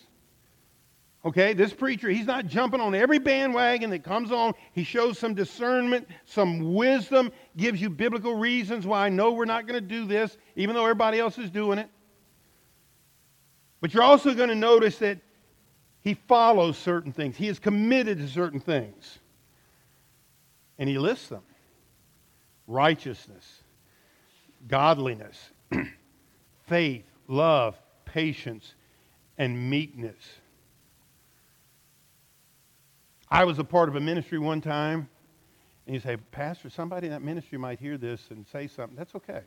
Okay, 1.26 1.54
this 1.54 1.74
preacher, 1.74 2.08
he's 2.08 2.28
not 2.28 2.46
jumping 2.46 2.80
on 2.80 2.94
every 2.94 3.18
bandwagon 3.18 3.90
that 3.90 4.04
comes 4.04 4.32
on. 4.32 4.54
He 4.74 4.84
shows 4.84 5.18
some 5.18 5.34
discernment, 5.34 6.08
some 6.26 6.76
wisdom, 6.76 7.32
gives 7.58 7.82
you 7.82 7.90
biblical 7.90 8.36
reasons 8.36 8.86
why 8.86 9.08
I 9.08 9.10
know 9.10 9.32
we're 9.32 9.46
not 9.46 9.66
going 9.66 9.82
to 9.82 9.88
do 9.88 10.06
this, 10.06 10.38
even 10.56 10.76
though 10.76 10.84
everybody 10.84 11.18
else 11.18 11.40
is 11.40 11.50
doing 11.50 11.80
it. 11.80 11.90
But 13.82 13.92
you're 13.94 14.04
also 14.04 14.36
going 14.36 14.50
to 14.50 14.56
notice 14.56 15.00
that 15.00 15.18
he 16.02 16.14
follows 16.14 16.78
certain 16.78 17.12
things. 17.12 17.36
He 17.36 17.48
is 17.48 17.58
committed 17.58 18.20
to 18.20 18.28
certain 18.28 18.60
things. 18.60 19.18
And 20.78 20.88
he 20.88 21.00
lists 21.00 21.30
them 21.30 21.42
righteousness, 22.68 23.64
godliness, 24.68 25.50
faith, 26.68 27.06
love, 27.28 27.80
patience, 28.06 28.76
and 29.40 29.72
meekness. 29.72 30.16
I 33.30 33.44
was 33.44 33.60
a 33.60 33.64
part 33.64 33.90
of 33.90 33.96
a 33.96 34.00
ministry 34.00 34.40
one 34.40 34.62
time, 34.62 35.10
and 35.86 35.94
you 35.94 36.00
say, 36.00 36.18
Pastor, 36.32 36.70
somebody 36.70 37.08
in 37.08 37.12
that 37.12 37.22
ministry 37.22 37.58
might 37.58 37.80
hear 37.80 37.98
this 37.98 38.28
and 38.30 38.46
say 38.48 38.68
something. 38.68 38.96
That's 38.96 39.16
okay. 39.16 39.42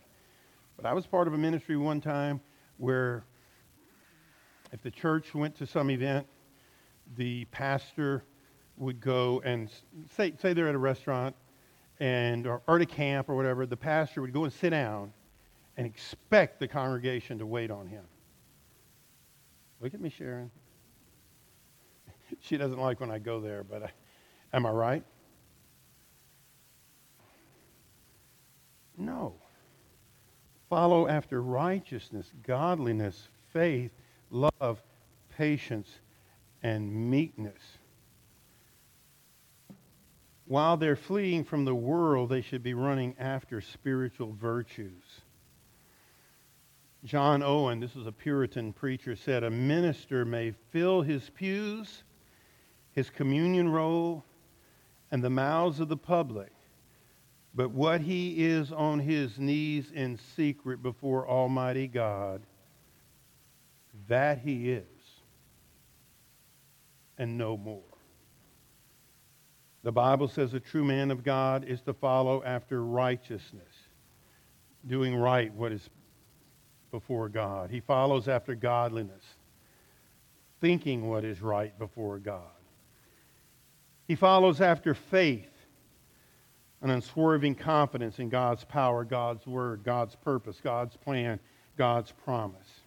But 0.76 0.86
I 0.86 0.92
was 0.92 1.06
part 1.06 1.28
of 1.28 1.34
a 1.34 1.38
ministry 1.38 1.76
one 1.76 2.00
time 2.00 2.40
where 2.76 3.24
if 4.72 4.82
the 4.82 4.90
church 4.90 5.34
went 5.34 5.56
to 5.56 5.66
some 5.66 5.90
event 5.90 6.26
the 7.16 7.44
pastor 7.46 8.24
would 8.76 9.00
go 9.00 9.40
and 9.44 9.70
say, 10.16 10.32
say 10.40 10.52
they're 10.52 10.68
at 10.68 10.74
a 10.74 10.78
restaurant 10.78 11.34
and 12.00 12.46
or, 12.46 12.62
or 12.66 12.76
at 12.76 12.82
a 12.82 12.86
camp 12.86 13.28
or 13.28 13.34
whatever, 13.34 13.66
the 13.66 13.76
pastor 13.76 14.20
would 14.20 14.32
go 14.32 14.44
and 14.44 14.52
sit 14.52 14.70
down 14.70 15.12
and 15.76 15.86
expect 15.86 16.60
the 16.60 16.68
congregation 16.68 17.38
to 17.38 17.46
wait 17.46 17.70
on 17.70 17.86
him. 17.86 18.04
Look 19.80 19.94
at 19.94 20.00
me, 20.00 20.10
Sharon. 20.10 20.50
She 22.40 22.56
doesn't 22.56 22.78
like 22.78 23.00
when 23.00 23.10
I 23.10 23.18
go 23.18 23.40
there, 23.40 23.64
but 23.64 23.82
I, 23.82 23.90
am 24.52 24.66
I 24.66 24.70
right? 24.70 25.04
No. 28.96 29.34
Follow 30.68 31.08
after 31.08 31.40
righteousness, 31.40 32.30
godliness, 32.46 33.28
faith, 33.52 33.92
love, 34.30 34.82
patience, 35.36 35.88
and 36.62 37.10
meekness. 37.10 37.62
While 40.46 40.76
they're 40.76 40.96
fleeing 40.96 41.44
from 41.44 41.64
the 41.64 41.74
world, 41.74 42.30
they 42.30 42.40
should 42.40 42.62
be 42.62 42.74
running 42.74 43.14
after 43.18 43.60
spiritual 43.60 44.32
virtues. 44.32 45.02
John 47.04 47.42
Owen, 47.42 47.80
this 47.80 47.94
is 47.94 48.06
a 48.06 48.12
Puritan 48.12 48.72
preacher, 48.72 49.14
said 49.14 49.44
a 49.44 49.50
minister 49.50 50.24
may 50.24 50.52
fill 50.70 51.02
his 51.02 51.30
pews, 51.30 52.02
his 52.98 53.10
communion 53.10 53.68
roll, 53.68 54.24
and 55.12 55.22
the 55.22 55.30
mouths 55.30 55.78
of 55.78 55.88
the 55.88 55.96
public, 55.96 56.50
but 57.54 57.70
what 57.70 58.00
he 58.00 58.44
is 58.44 58.72
on 58.72 58.98
his 58.98 59.38
knees 59.38 59.92
in 59.94 60.18
secret 60.34 60.82
before 60.82 61.28
Almighty 61.28 61.86
God, 61.86 62.42
that 64.08 64.38
he 64.38 64.72
is 64.72 64.82
and 67.18 67.38
no 67.38 67.56
more. 67.56 67.82
The 69.84 69.92
Bible 69.92 70.26
says 70.26 70.52
a 70.54 70.60
true 70.60 70.84
man 70.84 71.12
of 71.12 71.22
God 71.22 71.64
is 71.64 71.80
to 71.82 71.94
follow 71.94 72.42
after 72.42 72.84
righteousness, 72.84 73.74
doing 74.88 75.14
right 75.14 75.54
what 75.54 75.70
is 75.70 75.88
before 76.90 77.28
God. 77.28 77.70
He 77.70 77.78
follows 77.78 78.26
after 78.26 78.56
godliness, 78.56 79.22
thinking 80.60 81.08
what 81.08 81.24
is 81.24 81.40
right 81.40 81.78
before 81.78 82.18
God. 82.18 82.57
He 84.08 84.14
follows 84.14 84.62
after 84.62 84.94
faith, 84.94 85.52
an 86.80 86.90
unswerving 86.90 87.54
confidence 87.54 88.18
in 88.18 88.30
God's 88.30 88.64
power, 88.64 89.04
God's 89.04 89.46
word, 89.46 89.82
God's 89.84 90.16
purpose, 90.16 90.60
God's 90.64 90.96
plan, 90.96 91.38
God's 91.76 92.12
promise. 92.24 92.80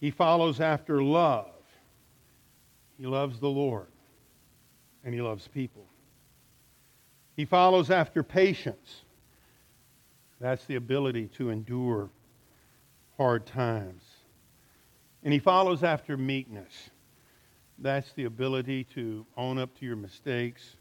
He 0.00 0.10
follows 0.10 0.60
after 0.60 1.02
love, 1.02 1.48
he 2.98 3.06
loves 3.06 3.40
the 3.40 3.48
Lord 3.48 3.88
and 5.04 5.14
he 5.14 5.22
loves 5.22 5.48
people. 5.48 5.86
He 7.36 7.46
follows 7.46 7.90
after 7.90 8.22
patience. 8.22 9.02
That's 10.40 10.64
the 10.66 10.76
ability 10.76 11.28
to 11.38 11.50
endure 11.50 12.10
hard 13.16 13.46
times. 13.46 14.02
And 15.22 15.32
he 15.32 15.38
follows 15.38 15.82
after 15.82 16.16
meekness. 16.16 16.90
That's 17.78 18.12
the 18.12 18.24
ability 18.24 18.84
to 18.94 19.26
own 19.36 19.58
up 19.58 19.76
to 19.78 19.86
your 19.86 19.96
mistakes, 19.96 20.76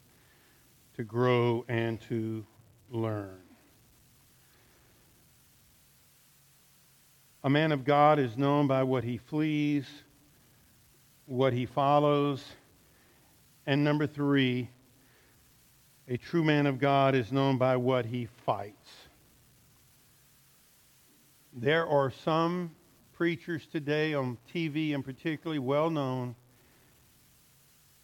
to 0.95 1.03
grow, 1.03 1.65
and 1.67 1.99
to 2.01 2.45
learn. 2.89 3.39
A 7.43 7.49
man 7.49 7.71
of 7.71 7.83
God 7.83 8.19
is 8.19 8.37
known 8.37 8.67
by 8.67 8.83
what 8.83 9.03
he 9.03 9.17
flees 9.17 9.85
what 11.25 11.53
he 11.53 11.65
follows. 11.65 12.43
And 13.65 13.83
number 13.83 14.07
three, 14.07 14.69
a 16.07 16.17
true 16.17 16.43
man 16.43 16.65
of 16.65 16.79
God 16.79 17.15
is 17.15 17.31
known 17.31 17.57
by 17.57 17.77
what 17.77 18.05
he 18.05 18.27
fights. 18.45 18.89
There 21.53 21.87
are 21.87 22.11
some 22.11 22.71
preachers 23.13 23.65
today 23.71 24.13
on 24.13 24.37
TV, 24.53 24.93
and 24.93 25.05
particularly 25.05 25.59
well 25.59 25.89
known, 25.89 26.35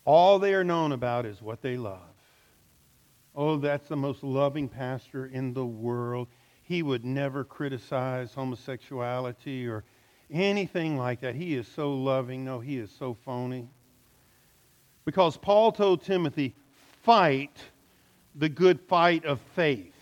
all 0.10 0.40
they 0.40 0.56
are 0.56 0.64
known 0.64 0.92
about 0.92 1.28
is 1.28 1.40
what 1.40 1.62
they 1.62 1.78
love. 1.78 2.00
Oh, 3.36 3.58
that's 3.58 3.88
the 3.88 3.96
most 3.96 4.24
loving 4.24 4.68
pastor 4.68 5.28
in 5.28 5.54
the 5.54 5.64
world. 5.64 6.30
He 6.64 6.82
would 6.82 7.06
never 7.06 7.44
criticize 7.44 8.34
homosexuality 8.34 9.68
or 9.68 9.84
anything 10.32 10.98
like 10.98 11.22
that. 11.22 11.36
He 11.36 11.54
is 11.54 11.68
so 11.68 11.94
loving. 11.94 12.44
No, 12.44 12.60
he 12.60 12.80
is 12.80 12.90
so 12.98 13.14
phony. 13.24 13.70
Because 15.06 15.38
Paul 15.38 15.72
told 15.72 16.02
Timothy, 16.02 16.56
fight 17.04 17.60
the 18.34 18.50
good 18.50 18.82
fight 18.82 19.26
of 19.26 19.40
faith. 19.56 19.94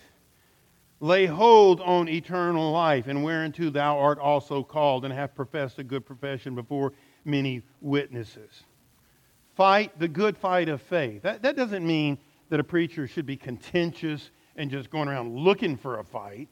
Lay 1.01 1.25
hold 1.25 1.81
on 1.81 2.07
eternal 2.07 2.71
life, 2.71 3.07
and 3.07 3.25
whereunto 3.25 3.69
thou 3.69 3.99
art 3.99 4.19
also 4.19 4.63
called, 4.63 5.03
and 5.03 5.13
have 5.13 5.35
professed 5.35 5.79
a 5.79 5.83
good 5.83 6.05
profession 6.05 6.55
before 6.55 6.93
many 7.25 7.61
witnesses. 7.81 8.63
Fight 9.57 9.97
the 9.97 10.07
good 10.07 10.37
fight 10.37 10.69
of 10.69 10.83
faith. 10.83 11.23
That, 11.23 11.41
that 11.41 11.55
doesn't 11.55 11.85
mean 11.85 12.19
that 12.49 12.59
a 12.59 12.63
preacher 12.63 13.07
should 13.07 13.25
be 13.25 13.35
contentious 13.35 14.29
and 14.55 14.69
just 14.69 14.91
going 14.91 15.09
around 15.09 15.35
looking 15.35 15.75
for 15.75 15.97
a 15.97 16.03
fight. 16.03 16.47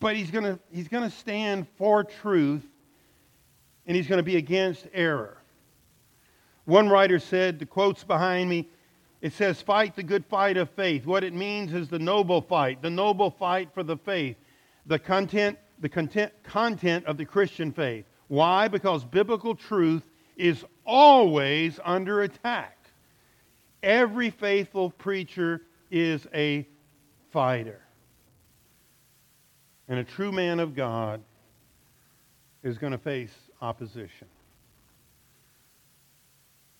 But 0.00 0.16
he's 0.16 0.32
going 0.32 0.58
he's 0.72 0.88
going 0.88 1.08
to 1.08 1.16
stand 1.16 1.68
for 1.76 2.02
truth 2.02 2.66
and 3.86 3.96
he's 3.96 4.08
going 4.08 4.18
to 4.18 4.24
be 4.24 4.34
against 4.34 4.88
error. 4.92 5.38
One 6.64 6.88
writer 6.88 7.20
said, 7.20 7.60
the 7.60 7.66
quote's 7.66 8.02
behind 8.02 8.50
me, 8.50 8.68
it 9.22 9.34
says, 9.34 9.62
fight 9.62 9.94
the 9.94 10.02
good 10.02 10.26
fight 10.26 10.56
of 10.56 10.68
faith. 10.70 11.06
What 11.06 11.22
it 11.22 11.34
means 11.34 11.72
is 11.72 11.88
the 11.88 12.00
noble 12.00 12.40
fight, 12.40 12.82
the 12.82 12.90
noble 12.90 13.30
fight 13.30 13.72
for 13.72 13.84
the 13.84 13.96
faith, 13.96 14.36
the 14.86 14.98
content, 14.98 15.56
the 15.78 15.88
content, 15.88 16.32
content 16.42 17.06
of 17.06 17.16
the 17.16 17.24
Christian 17.24 17.70
faith. 17.70 18.06
Why? 18.26 18.66
Because 18.66 19.04
biblical 19.04 19.54
truth 19.54 20.02
is 20.38 20.64
always 20.86 21.78
under 21.84 22.22
attack. 22.22 22.78
Every 23.82 24.30
faithful 24.30 24.90
preacher 24.90 25.62
is 25.90 26.26
a 26.32 26.66
fighter. 27.30 27.80
And 29.88 29.98
a 29.98 30.04
true 30.04 30.32
man 30.32 30.60
of 30.60 30.74
God 30.74 31.22
is 32.62 32.78
going 32.78 32.92
to 32.92 32.98
face 32.98 33.34
opposition. 33.60 34.28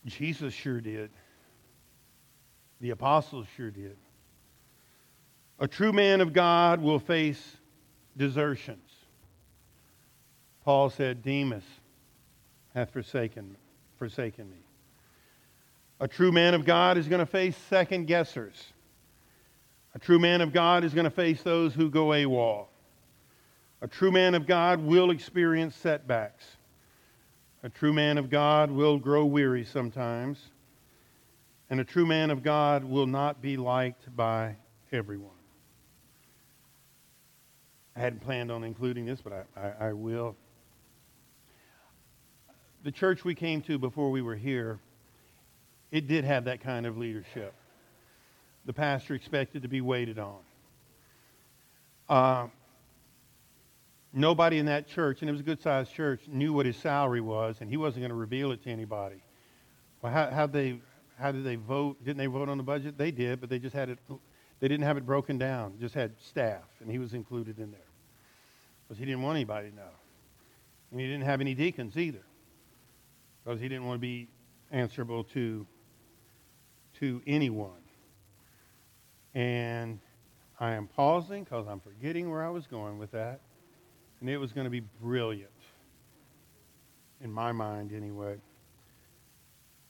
Jesus 0.07 0.55
sure 0.55 0.81
did. 0.81 1.11
The 2.81 2.91
apostles 2.91 3.47
sure 3.57 3.71
did. 3.71 3.97
A 5.59 5.67
true 5.67 5.93
man 5.93 6.21
of 6.21 6.33
God 6.33 6.81
will 6.81 7.01
face 7.01 7.57
desertions. 8.17 8.91
Paul 10.65 10.91
said, 10.91 11.23
Demas 11.23 11.65
hath 12.75 12.93
forsaken, 12.93 13.57
forsaken 13.99 14.51
me. 14.51 14.57
A 16.01 16.09
true 16.09 16.31
man 16.31 16.55
of 16.55 16.65
God 16.65 16.97
is 16.97 17.09
going 17.09 17.21
to 17.21 17.27
face 17.27 17.57
second 17.69 18.07
guessers. 18.07 18.73
A 19.95 19.99
true 19.99 20.19
man 20.19 20.41
of 20.41 20.53
God 20.53 20.85
is 20.85 20.95
going 20.95 21.05
to 21.05 21.11
face 21.11 21.43
those 21.43 21.75
who 21.75 21.91
go 21.91 22.09
AWOL. 22.09 22.67
A 23.81 23.89
true 23.89 24.13
man 24.13 24.35
of 24.35 24.47
God 24.47 24.81
will 24.81 25.11
experience 25.11 25.75
setbacks. 25.75 26.45
A 27.63 27.69
true 27.69 27.93
man 27.93 28.19
of 28.19 28.31
God 28.31 28.71
will 28.71 28.99
grow 28.99 29.25
weary 29.25 29.65
sometimes. 29.65 30.39
And 31.71 31.81
a 31.81 31.85
true 31.85 32.07
man 32.07 32.31
of 32.31 32.43
God 32.43 32.85
will 32.85 33.07
not 33.07 33.43
be 33.43 33.57
liked 33.57 34.15
by 34.17 34.57
everyone. 34.93 35.31
I 37.97 38.01
hadn't 38.01 38.21
planned 38.21 38.53
on 38.53 38.63
including 38.63 39.07
this, 39.07 39.21
but 39.21 39.33
I, 39.33 39.61
I, 39.61 39.89
I 39.89 39.93
will. 39.93 40.37
The 42.89 42.93
church 42.93 43.23
we 43.23 43.35
came 43.35 43.61
to 43.65 43.79
before 43.79 44.11
we 44.11 44.23
were 44.23 44.35
here 44.35 44.79
it 45.91 46.09
did 46.09 46.25
have 46.25 46.47
that 46.47 46.63
kind 46.63 46.87
of 46.87 46.97
leadership. 46.97 47.53
The 48.65 48.73
pastor 48.73 49.15
expected 49.15 49.61
to 49.61 49.69
be 49.69 49.83
waited 49.83 50.19
on. 50.19 50.39
Uh, 52.09 52.47
nobody 54.15 54.57
in 54.57 54.65
that 54.67 54.89
church, 54.89 55.21
and 55.21 55.29
it 55.29 55.33
was 55.33 55.43
a 55.43 55.45
good 55.45 55.61
sized 55.61 55.93
church, 55.93 56.23
knew 56.29 56.55
what 56.55 56.65
his 56.65 56.79
salary 56.79 57.21
was, 57.21 57.59
and 57.61 57.69
he 57.69 57.77
wasn't 57.77 58.01
going 58.01 58.09
to 58.09 58.17
reveal 58.17 58.53
it 58.53 58.63
to 58.63 58.71
anybody. 58.71 59.23
Well, 60.01 60.11
how, 60.11 60.31
how 60.31 60.47
they, 60.47 60.81
how 61.19 61.31
did 61.31 61.45
they 61.45 61.57
vote? 61.57 62.03
Didn't 62.03 62.17
they 62.17 62.25
vote 62.25 62.49
on 62.49 62.57
the 62.57 62.65
budget? 62.65 62.97
They 62.97 63.11
did, 63.11 63.39
but 63.39 63.51
they 63.51 63.59
just 63.59 63.77
had 63.77 63.91
it. 63.91 63.99
They 64.61 64.69
didn't 64.69 64.85
have 64.85 64.97
it 64.97 65.05
broken 65.05 65.37
down. 65.37 65.75
Just 65.79 65.95
had 65.95 66.13
staff, 66.23 66.65
and 66.81 66.91
he 66.91 66.99
was 66.99 67.13
included 67.13 67.59
in 67.59 67.71
there 67.71 67.81
because 68.89 68.99
he 68.99 69.05
didn't 69.05 69.21
want 69.21 69.37
anybody 69.37 69.69
to 69.69 69.77
know, 69.77 69.93
and 70.91 70.99
he 70.99 71.07
didn't 71.07 71.27
have 71.27 71.43
any 71.43 71.53
deacons 71.53 71.95
either 71.99 72.23
because 73.49 73.63
he 73.63 73.69
didn't 73.69 73.87
want 73.87 73.97
to 73.97 74.01
be 74.01 74.29
answerable 74.71 75.25
to 75.25 75.67
to 77.01 77.23
anyone. 77.27 77.71
And 79.35 80.01
I 80.61 80.73
am 80.73 80.87
pausing 80.87 81.45
because 81.45 81.67
I'm 81.67 81.81
forgetting 81.81 82.31
where 82.31 82.45
I 82.45 82.51
was 82.51 82.67
going 82.67 82.99
with 82.99 83.13
that. 83.13 83.41
And 84.21 84.29
it 84.29 84.37
was 84.37 84.53
going 84.53 84.65
to 84.65 84.71
be 84.71 84.83
brilliant, 85.01 85.51
in 87.23 87.33
my 87.33 87.53
mind 87.53 87.93
anyway. 87.95 88.37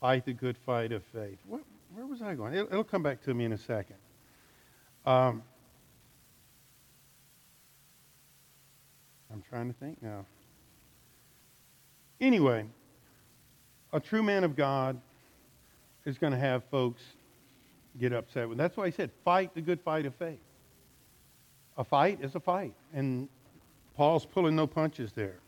Fight 0.00 0.24
the 0.24 0.34
good 0.34 0.56
fight 0.58 0.92
of 0.92 1.02
faith. 1.02 1.38
What, 1.44 1.62
where 1.94 2.06
was 2.06 2.22
I 2.22 2.34
going? 2.34 2.54
It'll, 2.54 2.68
it'll, 2.68 2.84
come 2.84 3.02
back 3.02 3.22
to 3.22 3.34
me 3.34 3.46
in 3.46 3.52
a 3.52 3.58
second. 3.58 3.96
Um, 5.04 5.42
I'm 9.32 9.42
trying 9.48 9.66
to 9.66 9.74
think 9.74 10.00
now. 10.02 10.26
Anyway, 12.20 12.66
a 13.92 14.00
true 14.00 14.22
man 14.22 14.44
of 14.44 14.56
God 14.56 15.00
is 16.04 16.18
going 16.18 16.32
to 16.32 16.38
have 16.38 16.64
folks 16.64 17.02
get 17.98 18.12
upset 18.12 18.48
with. 18.48 18.58
That's 18.58 18.76
why 18.76 18.86
he 18.86 18.92
said, 18.92 19.10
fight 19.24 19.54
the 19.54 19.60
good 19.60 19.80
fight 19.80 20.06
of 20.06 20.14
faith. 20.14 20.38
A 21.76 21.84
fight 21.84 22.18
is 22.22 22.34
a 22.34 22.40
fight. 22.40 22.74
And 22.92 23.28
Paul's 23.96 24.24
pulling 24.24 24.56
no 24.56 24.66
punches 24.66 25.12
there. 25.12 25.38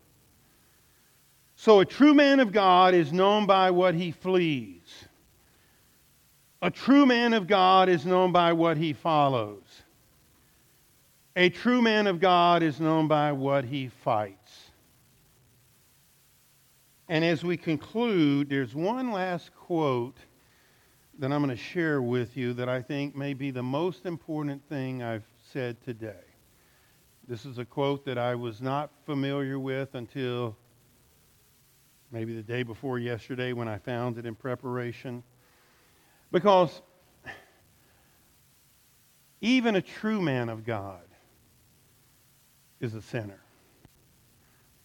So 1.57 1.81
a 1.81 1.85
true 1.85 2.15
man 2.15 2.41
of 2.41 2.53
God 2.53 2.95
is 2.95 3.13
known 3.13 3.47
by 3.47 3.71
what 3.71 3.95
he 3.95 4.13
flees. 4.13 5.05
A 6.63 6.71
true 6.71 7.07
man 7.07 7.33
of 7.33 7.47
God 7.47 7.89
is 7.89 8.05
known 8.05 8.33
by 8.33 8.53
what 8.53 8.77
he 8.77 8.93
follows. 8.93 9.65
A 11.37 11.49
true 11.49 11.81
man 11.81 12.07
of 12.07 12.21
God 12.21 12.63
is 12.63 12.81
known 12.81 13.09
by 13.09 13.33
what 13.33 13.65
he 13.65 13.89
fights. 13.89 14.70
And 17.11 17.25
as 17.25 17.43
we 17.43 17.57
conclude, 17.57 18.51
there's 18.51 18.73
one 18.73 19.11
last 19.11 19.53
quote 19.57 20.17
that 21.19 21.33
I'm 21.33 21.43
going 21.43 21.51
to 21.51 21.61
share 21.61 22.01
with 22.01 22.37
you 22.37 22.53
that 22.53 22.69
I 22.69 22.81
think 22.83 23.17
may 23.17 23.35
be 23.35 23.51
the 23.51 23.65
most 23.65 24.07
important 24.07 24.63
thing 24.69 25.03
I've 25.03 25.27
said 25.53 25.83
today. 25.85 26.23
This 27.27 27.45
is 27.45 27.59
a 27.59 27.65
quote 27.65 28.05
that 28.05 28.17
I 28.17 28.37
was 28.37 28.63
not 28.63 28.93
familiar 29.07 29.59
with 29.59 29.97
until 29.97 30.57
maybe 32.13 32.33
the 32.33 32.45
day 32.45 32.63
before 32.63 33.01
yesterday 33.01 33.53
when 33.55 33.67
I 33.67 33.79
found 33.79 34.17
it 34.17 34.25
in 34.25 34.37
preparation. 34.37 35.25
Because 36.31 36.81
even 39.41 39.75
a 39.75 39.83
true 39.83 40.23
man 40.23 40.49
of 40.49 40.65
God 40.65 41.03
is 42.79 42.95
a 42.95 43.03
sinner. 43.03 43.40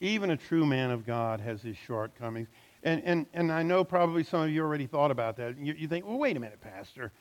Even 0.01 0.31
a 0.31 0.37
true 0.37 0.65
man 0.65 0.91
of 0.91 1.05
God 1.05 1.39
has 1.39 1.61
his 1.61 1.77
shortcomings. 1.77 2.47
And, 2.83 3.01
and, 3.03 3.25
and 3.33 3.51
I 3.51 3.63
know 3.63 3.83
probably 3.83 4.23
some 4.23 4.41
of 4.41 4.49
you 4.49 4.61
already 4.61 4.87
thought 4.87 5.11
about 5.11 5.37
that. 5.37 5.57
You, 5.57 5.73
you 5.77 5.87
think, 5.87 6.05
well, 6.05 6.17
wait 6.17 6.37
a 6.37 6.39
minute, 6.39 6.61
Pastor. 6.61 7.11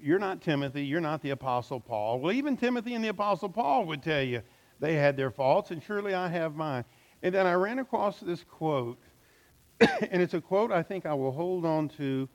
You're 0.00 0.18
not 0.18 0.42
Timothy. 0.42 0.84
You're 0.84 1.00
not 1.00 1.22
the 1.22 1.30
Apostle 1.30 1.80
Paul. 1.80 2.20
Well, 2.20 2.32
even 2.32 2.56
Timothy 2.56 2.94
and 2.94 3.04
the 3.04 3.08
Apostle 3.08 3.48
Paul 3.48 3.86
would 3.86 4.02
tell 4.02 4.22
you 4.22 4.42
they 4.80 4.94
had 4.94 5.16
their 5.16 5.30
faults, 5.30 5.70
and 5.70 5.82
surely 5.82 6.14
I 6.14 6.28
have 6.28 6.54
mine. 6.54 6.84
And 7.22 7.34
then 7.34 7.46
I 7.46 7.54
ran 7.54 7.78
across 7.78 8.20
this 8.20 8.44
quote, 8.44 8.98
and 9.80 10.20
it's 10.20 10.34
a 10.34 10.40
quote 10.40 10.70
I 10.70 10.82
think 10.82 11.06
I 11.06 11.14
will 11.14 11.32
hold 11.32 11.64
on 11.64 11.88
to 11.90 12.28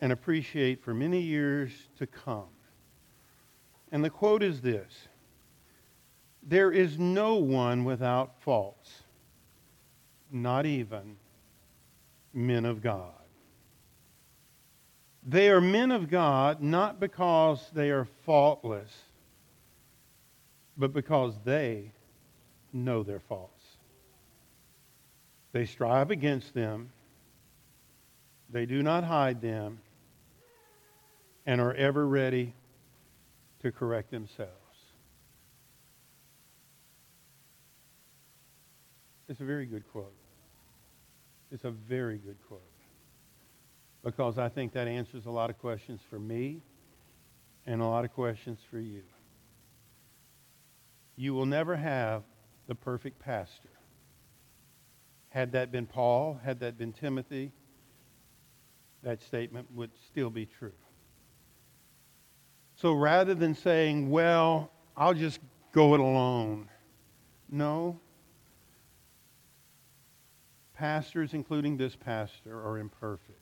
and 0.00 0.12
appreciate 0.12 0.82
for 0.82 0.94
many 0.94 1.20
years 1.20 1.72
to 1.98 2.06
come. 2.06 2.48
And 3.90 4.04
the 4.04 4.10
quote 4.10 4.42
is 4.42 4.60
this 4.60 5.08
There 6.42 6.72
is 6.72 6.98
no 6.98 7.34
one 7.34 7.84
without 7.84 8.40
faults, 8.40 9.02
not 10.30 10.66
even 10.66 11.16
men 12.32 12.64
of 12.64 12.82
God. 12.82 13.12
They 15.26 15.50
are 15.50 15.60
men 15.60 15.90
of 15.90 16.08
God 16.08 16.62
not 16.62 17.00
because 17.00 17.70
they 17.74 17.90
are 17.90 18.06
faultless, 18.24 18.90
but 20.76 20.92
because 20.92 21.34
they 21.44 21.92
know 22.72 23.02
their 23.02 23.20
faults. 23.20 23.64
They 25.52 25.66
strive 25.66 26.10
against 26.10 26.54
them, 26.54 26.92
they 28.50 28.64
do 28.64 28.82
not 28.82 29.04
hide 29.04 29.40
them, 29.40 29.80
and 31.46 31.60
are 31.60 31.74
ever 31.74 32.06
ready 32.06 32.54
to 33.62 33.72
correct 33.72 34.10
themselves. 34.10 34.57
It's 39.28 39.40
a 39.40 39.44
very 39.44 39.66
good 39.66 39.86
quote. 39.90 40.14
It's 41.50 41.64
a 41.64 41.70
very 41.70 42.18
good 42.18 42.36
quote 42.46 42.62
because 44.04 44.38
I 44.38 44.48
think 44.48 44.72
that 44.72 44.88
answers 44.88 45.26
a 45.26 45.30
lot 45.30 45.50
of 45.50 45.58
questions 45.58 46.00
for 46.08 46.18
me 46.18 46.62
and 47.66 47.82
a 47.82 47.86
lot 47.86 48.04
of 48.04 48.12
questions 48.12 48.60
for 48.70 48.78
you. 48.78 49.02
You 51.16 51.34
will 51.34 51.46
never 51.46 51.76
have 51.76 52.22
the 52.66 52.74
perfect 52.74 53.18
pastor. 53.18 53.70
Had 55.30 55.52
that 55.52 55.70
been 55.70 55.86
Paul, 55.86 56.40
had 56.42 56.60
that 56.60 56.78
been 56.78 56.92
Timothy, 56.92 57.52
that 59.02 59.22
statement 59.22 59.66
would 59.72 59.90
still 60.06 60.30
be 60.30 60.46
true. 60.46 60.72
So 62.76 62.92
rather 62.92 63.34
than 63.34 63.54
saying, 63.54 64.08
well, 64.10 64.70
I'll 64.96 65.14
just 65.14 65.40
go 65.72 65.94
it 65.94 66.00
alone, 66.00 66.68
no. 67.50 68.00
Pastors, 70.78 71.34
including 71.34 71.76
this 71.76 71.96
pastor, 71.96 72.56
are 72.56 72.78
imperfect. 72.78 73.40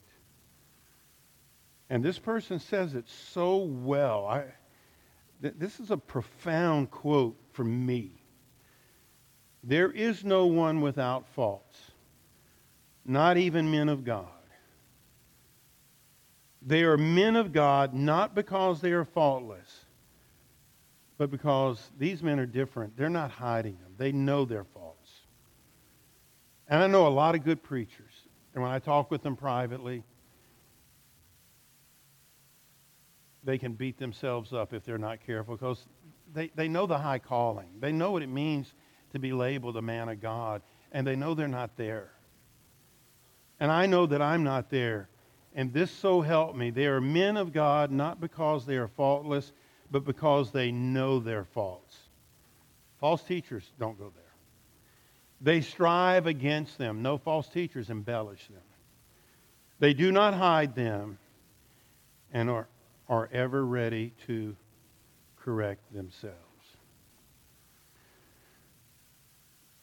And 1.91 2.03
this 2.03 2.19
person 2.19 2.59
says 2.59 2.95
it 2.95 3.05
so 3.09 3.59
well. 3.59 4.27
I, 4.27 4.45
th- 5.43 5.55
this 5.59 5.79
is 5.79 5.91
a 5.91 5.99
profound 5.99 6.91
quote 6.91 7.37
from 7.53 7.85
me. 7.85 8.23
There 9.63 9.91
is 9.91 10.25
no 10.25 10.47
one 10.47 10.81
without 10.81 11.27
faults, 11.35 11.77
not 13.05 13.37
even 13.37 13.71
men 13.71 13.91
of 13.91 14.03
God. 14.03 14.29
They 16.63 16.85
are 16.85 16.97
men 16.97 17.37
of 17.37 17.53
God 17.53 17.93
not 17.93 18.35
because 18.35 18.81
they 18.81 18.93
are 18.93 19.05
faultless, 19.05 19.85
but 21.19 21.31
because 21.31 21.91
these 21.99 22.23
men 22.23 22.41
are 22.41 22.47
different. 22.47 22.97
They're 22.97 23.11
not 23.11 23.31
hiding 23.31 23.77
them, 23.83 23.93
they 23.99 24.11
know 24.11 24.47
faults. 24.65 24.76
And 26.69 26.83
I 26.83 26.87
know 26.87 27.07
a 27.07 27.09
lot 27.09 27.35
of 27.35 27.45
good 27.45 27.63
preachers. 27.63 28.13
And 28.55 28.63
when 28.63 28.73
I 28.73 28.79
talk 28.79 29.11
with 29.11 29.23
them 29.23 29.37
privately, 29.37 30.03
they 33.45 33.59
can 33.59 33.75
beat 33.75 33.99
themselves 33.99 34.53
up 34.53 34.73
if 34.73 34.85
they're 34.85 34.99
not 34.99 35.25
careful 35.25 35.57
because 35.57 35.87
they, 36.35 36.51
they 36.55 36.69
know 36.69 36.87
the 36.87 36.99
high 36.99 37.19
calling. 37.19 37.69
They 37.81 37.93
know 37.93 38.11
what 38.11 38.23
it 38.23 38.29
means 38.29 38.75
to 39.13 39.19
be 39.19 39.33
labeled 39.33 39.77
a 39.77 39.83
man 39.83 40.09
of 40.09 40.21
God, 40.21 40.63
and 40.93 41.07
they 41.07 41.17
know 41.17 41.35
they're 41.35 41.49
not 41.49 41.77
there. 41.77 42.11
And 43.61 43.71
I 43.71 43.87
know 43.87 44.07
that 44.07 44.21
I'm 44.21 44.43
not 44.43 44.69
there. 44.69 45.09
And 45.55 45.73
this 45.73 45.91
so 45.91 46.21
help 46.21 46.55
me. 46.55 46.71
They 46.71 46.87
are 46.87 47.01
men 47.01 47.37
of 47.37 47.53
God 47.53 47.91
not 47.91 48.21
because 48.21 48.67
they 48.67 48.77
are 48.77 48.89
faultless, 48.89 49.53
but 49.91 50.05
because 50.05 50.51
they 50.51 50.71
know 50.71 51.21
their 51.21 51.45
faults. 51.45 51.97
False 53.01 53.23
teachers 53.23 53.71
don't 53.79 53.99
go 53.99 54.13
there. 54.15 54.26
They 55.41 55.61
strive 55.61 56.27
against 56.27 56.79
them. 56.79 57.03
No 57.03 57.19
false 57.19 57.49
teachers 57.49 57.91
embellish 57.91 58.47
them. 58.49 58.63
They 59.79 59.93
do 59.93 60.11
not 60.11 60.35
hide 60.35 60.75
them 60.75 61.19
and 62.33 62.49
are, 62.49 62.69
are 63.09 63.29
ever 63.33 63.65
ready 63.65 64.13
to 64.27 64.57
correct 65.37 65.93
themselves. 65.93 66.37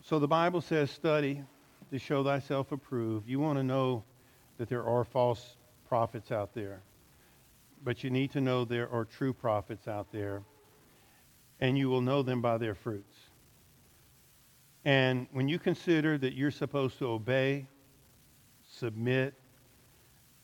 So 0.06 0.20
the 0.20 0.28
Bible 0.28 0.62
says, 0.62 0.92
study 0.92 1.44
to 1.92 2.00
show 2.00 2.24
thyself 2.24 2.72
approved. 2.72 3.30
You 3.30 3.40
want 3.40 3.60
to 3.60 3.64
know 3.64 4.04
that 4.58 4.68
there 4.68 4.84
are 4.84 5.04
false 5.04 5.56
prophets 5.88 6.32
out 6.32 6.54
there. 6.54 6.82
But 7.84 8.04
you 8.04 8.10
need 8.10 8.32
to 8.32 8.42
know 8.42 8.66
there 8.66 8.90
are 8.92 9.06
true 9.06 9.34
prophets 9.34 9.88
out 9.88 10.12
there, 10.12 10.42
and 11.60 11.78
you 11.78 11.90
will 11.90 12.02
know 12.02 12.24
them 12.24 12.42
by 12.42 12.58
their 12.58 12.76
fruits. 12.76 13.16
And 14.86 15.28
when 15.32 15.48
you 15.48 15.60
consider 15.60 16.18
that 16.18 16.34
you're 16.34 16.52
supposed 16.52 16.98
to 17.00 17.08
obey, 17.08 17.68
submit, 18.70 19.34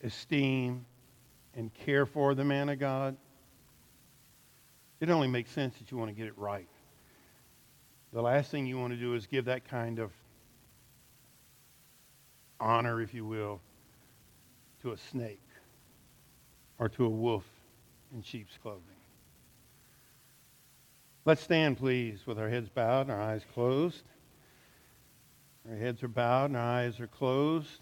esteem, 0.04 0.86
and 1.56 1.73
care 1.73 2.06
for 2.06 2.34
the 2.36 2.43
man 2.43 2.69
of 2.69 2.80
God, 2.80 3.17
it 5.02 5.10
only 5.10 5.28
makes 5.28 5.52
sense 5.52 5.78
that 5.78 5.91
you 5.91 5.97
want 5.97 6.10
to 6.10 6.15
get 6.15 6.28
it 6.28 6.38
right. 6.38 6.67
The 8.13 8.21
last 8.21 8.49
thing 8.49 8.65
you 8.65 8.80
want 8.80 8.93
to 8.93 8.99
do 8.99 9.13
is 9.13 9.28
give 9.28 9.45
that 9.45 9.67
kind 9.67 9.99
of 9.99 10.12
honor, 12.60 13.02
if 13.02 13.13
you 13.13 13.25
will, 13.25 13.62
to 14.82 14.91
a 14.91 14.97
snake 14.97 15.41
or 16.80 16.89
to 16.89 17.06
a 17.06 17.10
wolf 17.10 17.45
in 18.13 18.23
sheep's 18.23 18.58
clothing. 18.62 18.84
Let's 21.25 21.41
stand, 21.41 21.78
please, 21.78 22.25
with 22.25 22.39
our 22.39 22.49
heads 22.49 22.69
bowed 22.69 23.02
and 23.02 23.12
our 23.12 23.21
eyes 23.21 23.43
closed. 23.54 24.04
Our 25.67 25.76
heads 25.76 26.04
are 26.04 26.08
bowed 26.08 26.45
and 26.45 26.58
our 26.58 26.63
eyes 26.63 27.00
are 27.00 27.08
closed. 27.08 27.82